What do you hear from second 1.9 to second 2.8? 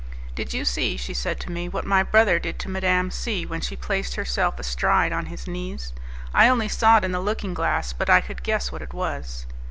brother did to